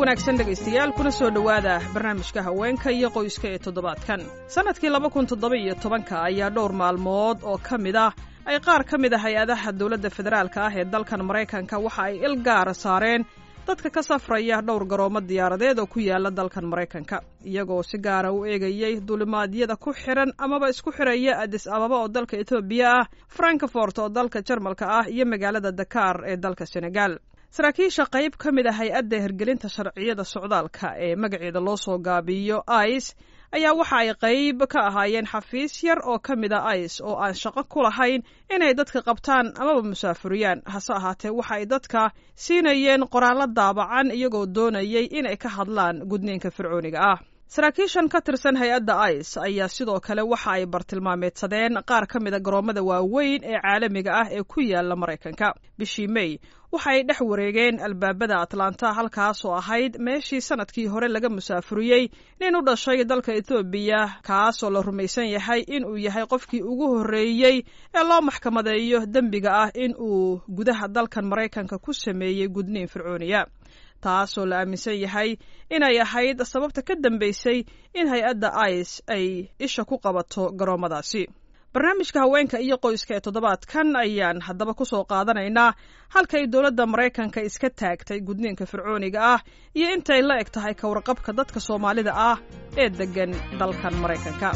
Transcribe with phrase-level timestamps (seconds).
[0.00, 4.20] wanaagsan dhegaystayaal kuna soo dhowaada barnaamijka haweenka iyo qoyska ee toddobaadkan.
[4.46, 8.12] Sannadkii laba kun toddoba iyo tobanka ayaa dhowr maalmood oo ka mid ah
[8.46, 12.36] ay qaar ka mid a hay'adaha dowladda federaalka ah ee dalkan maraykanka waxa ay il
[12.42, 13.24] gaara saareen
[13.66, 17.20] dadka ka safraya dhowr garoomo diyaaradeed oo ku yaalla dalkan maraykanka.
[17.44, 22.36] Iyagoo si gaara u eegayey dulimaadyada ku xiran amaba isku xiraya adis ababa oo dalka
[22.36, 27.18] etoobiya ah frankfort oo dalka jarmalka ah iyo magaalada dakaar ee dalka senegal
[27.50, 33.14] saraakiisha qayb ka mid a hay'adda hirgelinta sharciyada socdaalka ee magaceeda loo soo gaabiyo ice
[33.56, 37.34] ayaa waxa ay qayb ka ahaayeen xafiis yar oo ka mid a ice oo aan
[37.34, 38.22] shaqo ku lahayn
[38.54, 40.62] inay dadka qabtaan amaba musaafuriyaan.
[40.66, 47.00] Hase ahaatee waxa ay dadka siinayeen qoraallo daabacan iyagoo doonayay inay ka hadlaan gudniinka fircooniga
[47.12, 52.40] ah saraakiishan ka tirsan hay'adda ice ayaa sidoo kale waxa ay bartilmaameedsadeen qaar ka mida
[52.40, 55.54] garoommada waaweyn ee caalamiga ah ee ku yaalla maraykanka.
[55.78, 56.40] Bishii may
[56.72, 62.56] waxa ay dhex wareegeen albaabada atlanta halkaas oo ahayd meeshii sannadkii hore laga musaafuriyey nin
[62.56, 67.62] u dhashay dalka etoobiya kaasoo la rumaysan yahay inuu yahay qofkii ugu horreeyey
[67.94, 73.46] ee loo maxkamadeeyo dembiga ah in uu gudaha dalkan maraykanka ku sameeyey gudniin fircooniya
[74.04, 75.30] taasoo la aaminsan yahay
[75.76, 77.58] inay ahayd sababta ka dambaysay
[78.00, 79.26] in hay'adda ice ay
[79.66, 81.22] isha ku qabato garoommadaasi
[81.74, 85.70] barnaamijka haweenka iyo qoyska ee toddobaadkan ayaan haddaba ku soo qaadanaynaa
[86.14, 89.40] halkay dowladda maraykanka iska taagtay gudniinka fircooniga ah
[89.78, 92.36] iyo intay la eg tahay ka warqabka dadka soomaalida ah
[92.82, 94.48] ee deggan dalkan maraykanka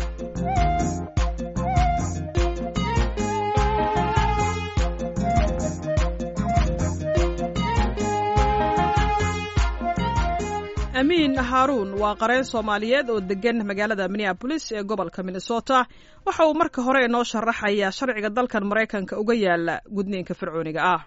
[11.00, 15.84] amiin haaruun waa qareen soomaaliyeed oo degan magaalada minneabolis ee gobolka minnesota.
[16.26, 21.00] Waxa uu marka hore inoo sharaxayaa sharciga dalkan maraykanka uga yaalla gudniinka fircooniga ah.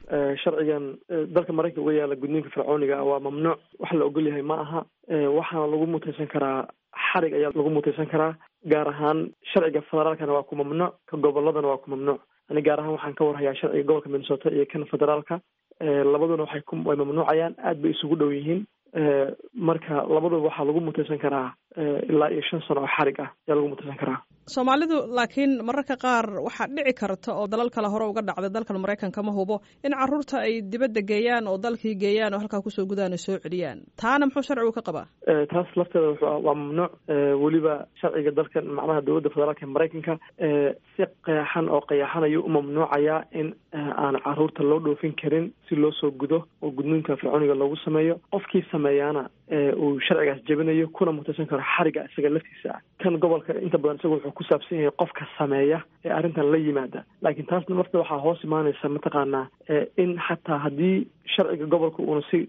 [0.44, 0.85] Sharcigan
[1.35, 3.59] dalka maraykanka uga yaalla gudniinka fircooniga ah waa mamnuuc.
[3.79, 4.81] Wax la ogol yahay ma aha.
[5.38, 6.59] Waxaana lagu mutaysan karaa
[7.13, 8.34] xarig ayaa lagu mutaysan karaa
[8.72, 9.19] gaar ahaan
[9.53, 12.22] sharciga federaalkana waa ku mamnuuc ka goboladana waa ku mamnuuc.
[12.50, 15.35] Ani gaar ahaan waxaan ka warhayaa sharciga gobolka minnesota iyo kan federaalka.
[16.13, 18.62] Labaduna waxay ku way mamnuucayaan aad bay isugu dhow yihiin
[19.68, 21.50] marka labaduba waxaa lagu mutaysan karaa
[22.09, 26.26] ilaa iyo shan sano oo xarig ah ayaa lagu mutaysan karaa soomaalidu laakiin mararka qaar
[26.46, 30.40] waxaa dhici karta oo dalal kale hore uga dhacday dalkan maraykanka ma hubo in carruurta
[30.44, 33.80] ay dibadda geeyaan oo dalkii geeyaan oo halkaa ku soo gudaan oo soo celiyaan.
[34.02, 35.08] Taana muxuu sharcigu ka qabaa?
[35.52, 36.12] Taas lafteeda
[36.44, 36.92] waa mamnuuc.
[37.44, 40.18] Weliba sharciga dalkan macnaha dowladda federaalka maraykanka
[40.96, 45.92] si qeexan oo qeexan ayuu u mamnuucayaa in aan carruurta loo dhoofin karin si loo
[45.92, 48.20] soo gudo oo gudniinka fircooniga loogu sameeyo.
[48.31, 49.30] Qofkii sameeyaana
[49.80, 52.70] uu sharcigaas jebinayo kuna mutaysan karo xariga isaga laftiisa.
[52.75, 57.03] Ah kan gobolka inta badan isaga ku saabsan yahay qofka sameeya ee arrintan la yimaada.
[57.21, 59.45] Laakiin taasna lafta waxaa hoos imaanaysa mataqaanaa
[59.97, 62.39] in xataa haddii sharciga gobolka uuna si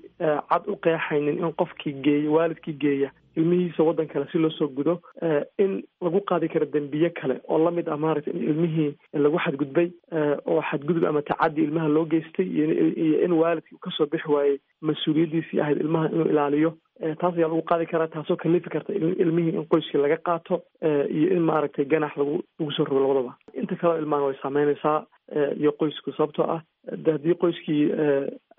[0.51, 5.01] cad u qeexaynin in qofkii geeya waalidkii geeya ilmihiisa waddan kale si loo soo gudo
[5.59, 9.91] in lagu qaadi karo dembiye kale oo la mid ah maaragtay in ilmihii lagu xadgudbay
[10.47, 15.61] oo xadgudub ama tacaddi ilmaha loo geystay iyo in waalidkii ka soo bixi waayey mas'uuliyaddiisii
[15.61, 16.73] ahayd ilmaha inuu ilaaliyo.
[17.21, 20.63] Taas ayaa lagu qaadi karaa taasoo kalifi karta ilmihii in qoyskii laga qaato
[21.11, 23.35] iyo in maaragtay ganax lagu lagu soo rogo labadaba.
[23.55, 25.07] Inta kaleo ilmahan way saameynaysaa
[25.61, 26.61] iyo qoysku sababtoo ah
[27.05, 27.83] de haddii qoyskii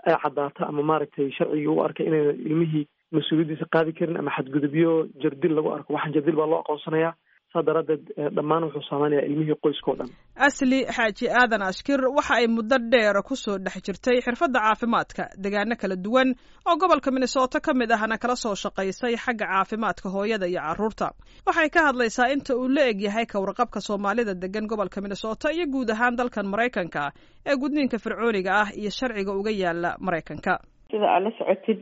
[0.05, 2.87] ay caddaato ama maaragtay sharcigii u arkay inayna ilmihii
[3.17, 4.91] mas'uuliyaddiisa qaadi karin ama xadgudubyo
[5.23, 5.89] jardil lagu arko.
[5.95, 7.13] Waxaan jardil baa loo aqoonsanayaa.
[7.55, 8.03] Saa daraaddeed
[8.37, 10.09] dhammaan wuxuu saameynayaa ilmihii qoyska dhan.
[10.47, 15.75] Asli xaaji aadan ashkir waxa ay muddo dheer ku soo dhex jirtay xirfadda caafimaadka degaano
[15.81, 16.29] kala duwan
[16.69, 21.07] oo gobolka minnesota ka mid ahna kala soo shaqaysay xagga caafimaadka hooyada iyo carruurta.
[21.47, 25.65] Waxay ka hadlaysaa inta uu la eg yahay ka warqabka soomaalida degan gobolka minnesota iyo
[25.75, 27.03] guud ahaan dalkan maraykanka
[27.49, 30.59] ee gudniinka fircooniga ah iyo sharciga uga yaalla maraykanka
[30.95, 31.79] sida aad la socotid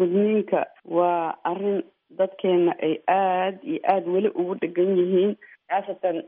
[0.00, 1.80] gudniinka waa arrin
[2.18, 5.32] dadkeena ay aada iyo aada weli ugu dhegan yihiin
[5.68, 6.18] khaasatan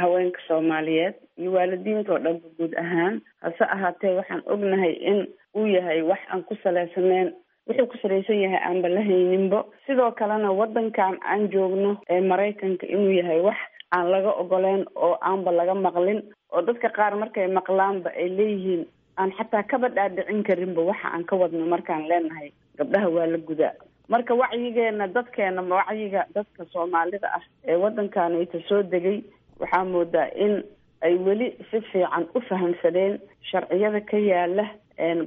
[0.00, 3.20] haweenka soomaaliyeed iyo waalidiinta dhanba guud ahaan.
[3.42, 5.18] Hase ahaatee waxaan ognahay in
[5.56, 7.28] uu yahay wax aan ku saleysaneyn
[7.68, 13.12] wuxuu ku salaysan yahay aanba la hayninbo sidoo kalena waddankan aan joogno ee maraykanka inuu
[13.20, 13.58] yahay wax
[13.92, 16.22] aan laga ogoleyn oo aanba laga maqlin
[16.52, 18.86] oo dadka qaar markay maqlaanba ay leeyihiin
[19.20, 22.48] aan xataa kaba dhaadhicin karinba waxa aan ka wadno markaan leenahay
[22.78, 23.74] gabdhaha waa la gudaa.
[24.12, 29.18] Marka wacyigeena dadkeena wacyiga dadka soomaalida ah ee waddankanayta soo degay
[29.60, 30.54] waxaa moodaa in
[31.06, 33.14] ay weli si fiican u fahamsadeen
[33.50, 34.64] sharciyada ka yaalla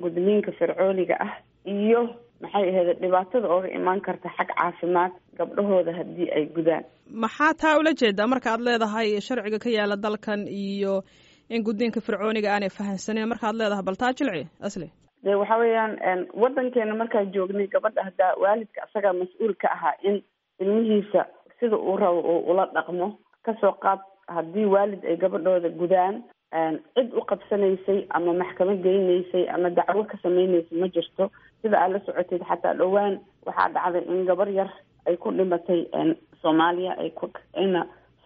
[0.04, 1.34] gudniinka fircooniga ah
[1.76, 2.02] iyo
[2.44, 6.84] maxay ahayd dhibaatada ooga imaan karta xag caafimaad gabdhahooda haddii ay gudaan.
[7.24, 10.94] Maxaa taa ula jeedaa marka aad leedahay sharciga ka yaalla dalkan iyo
[11.50, 14.88] in gudniinka fircooniga aanay fahamsaneen markaad leedahay bal taa jilci asli.
[15.24, 15.94] De waxa weeyaan
[16.42, 20.22] waddankeena markaa joognay gabadha haddaa waalidka asagaa mas'uul ka ahaa in
[20.60, 21.26] ilmihiisa
[21.60, 23.08] sida uu rabo uu ula dhaqmo
[23.46, 24.00] ka soo qaad
[24.36, 26.24] haddii waalid ay gabadhooda gudaan
[26.96, 31.32] cid u qabsanaysay ama maxkamad geynaysay ama dacwo ka sameynaysay ma jirto.
[31.62, 34.70] Sida aad la socoteed xataa dhowaan waxaa dhacday in gabar yar
[35.08, 35.82] ay ku dhimatay
[36.42, 37.28] soomaaliya ay ku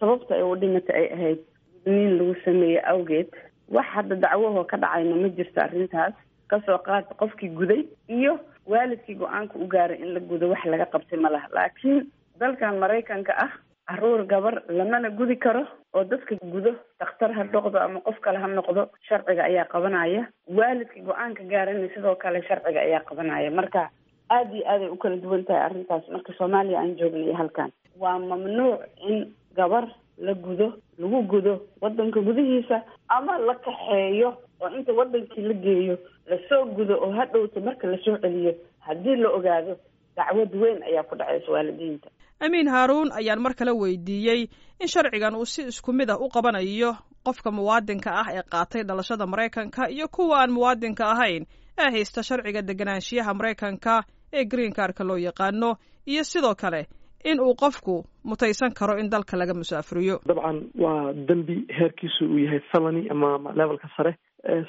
[0.00, 1.40] sababta ay u dhimatay ay ahayd
[1.84, 3.28] gudniin lagu sameeyey awgeed.
[3.68, 6.12] Wax hadda dacwahoo ka dhacayna ma jirto arrintaas.
[6.48, 11.18] Kasoo qaad qofkii guday iyo waalidkii go'aanka u gaaray in la gudo wax laga qabtay
[11.18, 11.48] ma laha.
[11.52, 12.06] Laakiin
[12.40, 13.50] dalkan maraykanka ah
[13.88, 15.64] carruur gabar lamana gudi karo
[15.94, 20.28] oo dadka gudo dakhtar ha noqdo ama qof kale ha noqdo sharciga ayaa qabanaya.
[20.48, 23.50] Waalidka go'aanka gaarana sidoo kale sharciga ayaa qabanaya.
[23.50, 23.88] Marka
[24.30, 26.04] aada iyo aaday u kala duwan tahay arrintaas.
[26.12, 27.72] Marka soomaaliya aan joognay halkan.
[27.98, 29.88] Waa mamnuuc in gabar
[30.18, 30.68] la gudo
[30.98, 34.30] lagu gudo waddanka gudihiisa ama la kaxeeyo
[34.60, 35.98] oo inta waddankii la geeyo
[36.30, 38.54] la soo gudo oo ha dhowto marka la soo celiyo
[38.86, 39.76] haddii la ogaado
[40.16, 42.08] dacwad weyn ayaa ku dhacaysa waalidiinta.
[42.40, 44.40] Amiin haaruun ayaan mar kale weydiiyey
[44.80, 46.96] in sharcigan uu si isku mid ah u qabanayo
[47.26, 51.46] qofka muwaadinka ah ee qaatay dhalashada maraykanka iyo kuwa aan muwaadinka ahayn
[51.78, 55.76] ee haysta sharciga deganaanshiyaha maraykanka ee green karka loo yaqaano
[56.06, 56.86] iyo sidoo kale
[57.24, 60.20] in uu qofku mutaysan karo in dalka laga musaafuriyo.
[60.26, 64.12] Dabcan waa dembi heerkiisu uu yahay felony ama levelka sare.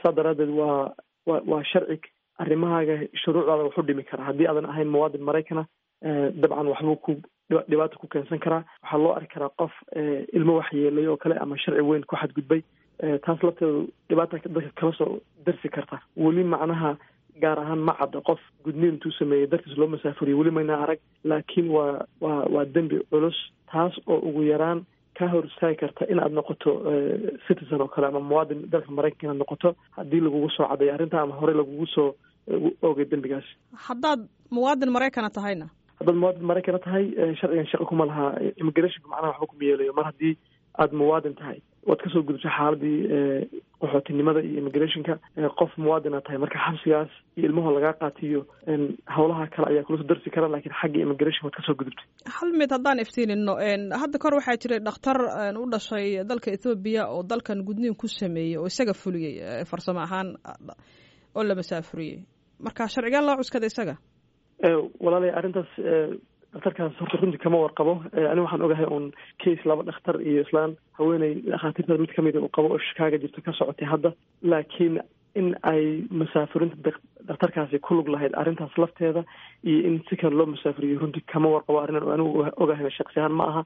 [0.03, 0.93] Saa daraadeed waa
[1.25, 1.99] wa waa sharci
[2.39, 4.25] arrimahaaga shuruucdaada waxu dhimi karaa.
[4.29, 5.65] Haddii aadan ahayn muwaadin maraykana
[6.41, 7.13] dabcan waxbuu ku
[7.69, 8.63] dhibaata ku keensan karaa.
[8.83, 9.71] Waxaa loo arki karaa qof
[10.33, 12.61] ilmo waxyeelay oo kale ama sharci weyn ku xadgudbay.
[13.25, 15.99] Taas lafteedu dhibaata dadka kala soo darsi karta.
[16.17, 16.95] Weli macnaha
[17.43, 20.99] gaar ahaan ma cadda qof gudniin intuu sameeyey dartiis loo masaafuriyo weli mayna arag
[21.31, 23.37] laakiin waa waa waa dembi culus
[23.71, 24.85] taas oo ugu yaraan
[25.19, 26.71] ka hor istaagi karta in aad noqoto
[27.47, 31.35] citizen oo kale ama muwaadin dalka maraykanka inaad noqoto haddii lagugu soo cadayo arrinta ama
[31.41, 32.09] horey lagugu soo
[32.87, 33.47] oogay dembigaas.
[33.87, 34.19] Haddaad
[34.55, 35.67] muwaadin maraykana tahayna?
[35.99, 37.05] Haddaad muwaadin maraykana tahay
[37.39, 38.25] sharcigan shaqo kuma laha.
[38.61, 39.93] Immigrationka macnaha waxba kuma yeelayo.
[39.97, 40.33] Mar haddii
[40.81, 41.57] aada muwaadin tahay
[41.89, 42.97] waad ka soo gudubtay xaaladii
[43.81, 45.13] qaxootinimada iyo immigrationka
[45.59, 46.37] qof muwaadina tahay.
[46.43, 48.39] Marka xabsigaas iyo ilmaho lagaa qaatiyo
[49.15, 52.05] hawlaha kale ayaa kula soo darsi kara laakiin xagga immigration waad ka soo gudubtay
[52.37, 53.53] hal mid haddaan iftiinino
[54.01, 55.17] hadda kor waxaa jiray dhakhtar
[55.61, 59.35] u dhashay dalka ethoobiya oo dalkan gudniin ku sameeyey oo isaga fuliyey
[59.71, 60.29] farsamo ahaan
[61.35, 62.17] oo la masaafuriyey
[62.65, 63.95] marka sharcigaan loo cuskada isaga?
[65.05, 65.69] Walaalay arrintaas
[66.55, 67.93] dhakhtarkaas horta runtii kama warqabo.
[68.31, 69.11] Ani waxaan ogahay un
[69.43, 73.51] case laba dhakhtar iyo islaan haweeney dhakhaatiirta mid kamida uu qabo oo shikaaga jirto ka
[73.59, 74.13] socotay hadda.
[74.43, 74.99] Laakiin
[75.35, 76.95] in ay masaafurinta
[77.27, 79.23] dhakhtarkaasi ku lug lahayd arrintaas lafteeda
[79.63, 83.45] iyo in si kale loo masaafuriyo runtii kama warqabo arrin anigu ogahay shaksi ahaan ma
[83.51, 83.63] aha.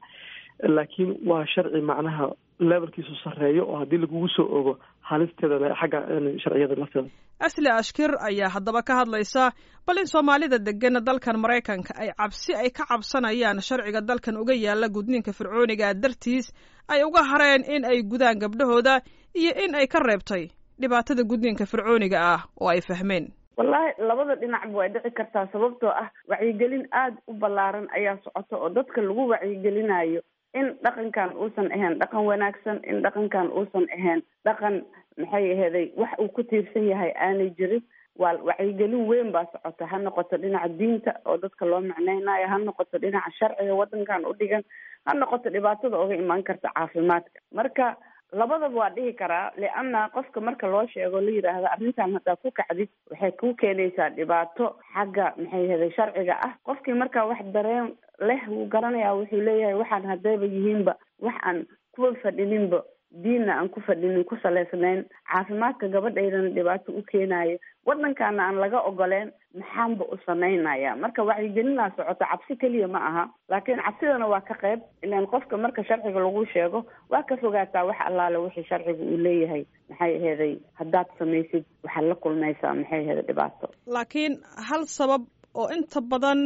[0.76, 4.72] Laakiin waa sharci macnaha levelkiisu sarreeyo oo haddii lagugu soo ogo
[5.10, 6.00] halisteeda xagga
[6.44, 7.08] sharciyada lafteeda
[7.46, 9.44] asli ashkir ayaa haddaba ka hadlaysa
[9.86, 14.88] bal in soomaalida degan dalkan maraykanka ay cabsi ay ka cabsanayaan sharciga dalkan uga yaalla
[14.96, 16.52] gudniinka fircooniga dartiis
[16.88, 19.00] ay uga hareen in ay gudaan gabdhahooda
[19.42, 20.44] iyo in ay ka reebtay
[20.80, 23.26] dhibaatada gudniinka fircooniga ah oo ay fahmeen.
[23.56, 28.68] Wallaahi labada dhinacba way dhici kartaa sababtoo ah wacyigelin aada u ballaaran ayaa socota oo
[28.78, 30.20] dadka lagu wacyigelinayo
[30.54, 34.22] in dhaqankan uusan ahayn dhaqan wanaagsan in dhaqankan uusan ahayn.
[34.44, 34.82] Dhaqan
[35.18, 37.82] maxay aheeday wax uu ku tiirsan yahay aanay jirin.
[38.18, 39.86] Waa wacyigelin weyn baa socota.
[39.86, 44.62] Ha noqoto dhinaca diinta oo dadka loo macneynayo ha noqoto dhinaca sharciga waddankan u dhigan
[45.06, 47.40] ha noqoto dhibaatada oga imaan karta caafimaadka.
[47.54, 47.96] Marka
[48.32, 52.88] labadaba waa dhihi karaa lianna qofka marka loo sheego la yidhaahdo arrintan haddaa ku kacdid
[53.10, 56.52] waxay ku keenaysaa dhibaato xagga maxay aheeday sharciga ah?
[56.64, 57.90] Qofkii marka wax dareen
[58.28, 63.80] leh wuu garanayaa wuxuu leeyahay waxaan haddayba yihiinba wax aan kuwa fadhininba diinna aan ku
[63.86, 70.96] fadhinin ku salaysnayn caafimaadka gabadhaydana dhibaato u keenayo waddankaana aan laga ogoleen maxaanba u samaynaya
[71.02, 75.82] marka wacyigelinaa socoto cabsi keliya ma aha laakiin cabsidana waa ka qayb ilaan qofka marka
[75.88, 79.64] sharciga lagu sheego waa ka fogaataa wax allaale wixii sharciga uu leeyahay.
[79.90, 80.54] Maxay aheeday?
[80.78, 82.74] Haddaad samaysid waxaad la kulmaysaa.
[82.78, 83.66] Maxay aheeday dhibaato?
[83.86, 84.38] Laakiin
[84.68, 85.22] hal sabab
[85.60, 86.40] oo inta badan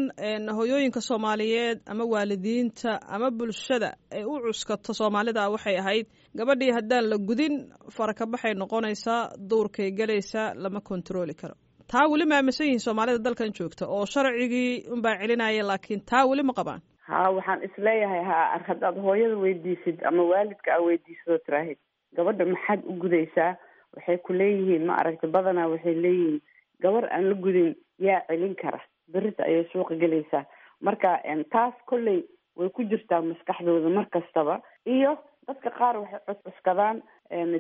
[0.59, 6.07] hoyooyinka soomaaliyeed ama waalidiinta ama bulshada ay u cuskato soomaalida waxay ahayd
[6.39, 7.55] gabadhii haddaan la gudin
[7.97, 11.55] farakabaxay noqonaysaa duurkay gelaysaa lama kontarooli karo.
[11.93, 16.43] Taa weli ma aaminsan yihiin soomaalida dalkan joogta oo sharcigii unbaa celinaya laakiin taa weli
[16.43, 16.81] ma qabaan.
[17.09, 18.39] Ha waxaan is leeyahay ha
[18.69, 21.79] haddaad hooyada weydiisid ama waalidka aa weydiisadoo tiraahid.
[22.17, 23.53] Gabadha maxaad u gudaysaa
[23.97, 26.41] waxay ku leeyihiin ma aragta badanaa waxay leeyihiin
[26.83, 28.81] gabar aan la gudin yaa celin kara.
[29.13, 30.45] Berita ayay suuqa gelaysaa.
[30.81, 31.19] Marka
[31.53, 32.25] taas kolley
[32.57, 35.13] way ku jirtaa maskaxdooda mar kastaba iyo
[35.49, 37.03] dadka qaar waxay cuskadaan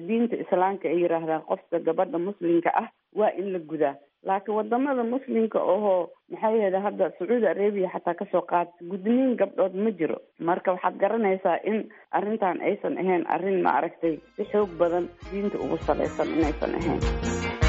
[0.08, 2.88] diinta islaamka ay yidhaahdaan qofka gabadha muslimka ah
[3.18, 3.94] waa in la gudaa.
[4.28, 9.74] Laakiin waddamada muslimka ohoo maxay yahda hadda sacuudi arabiya xataa ka soo qaad gudniin gabdhood
[9.84, 10.16] ma jiro.
[10.40, 11.78] Marka waxaad garanaysaa in
[12.16, 17.63] arrintan aysan ahayn arrin ma aragtay si xoog badan diinta ugu salaysan inaysan ahayn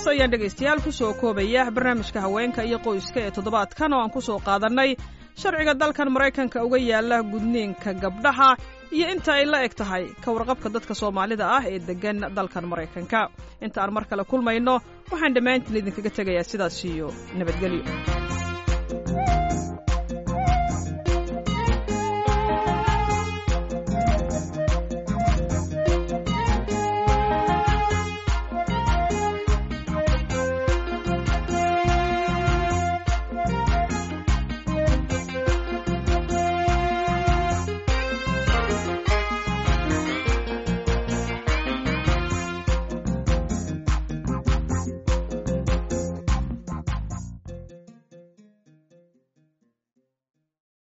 [0.00, 4.20] intaas ayaan dhegaystayaal ku soo koobaya barnaamijka haweenka iyo qoyska ee toddobaadkan oo aan ku
[4.20, 4.96] soo qaadannay.
[5.36, 8.56] Sharciga dalkan maraykanka uga yaalla gudniinka gabdhaha
[8.96, 13.28] iyo inta ay la eg tahay ka warqabka dadka soomaalida ah ee deggan dalkan maraykanka.
[13.60, 14.80] Inta aan mar kale kulmayno
[15.12, 17.84] waxaan dhammaantiin idinkaga tegayaa sidaas iyo nabadgelyo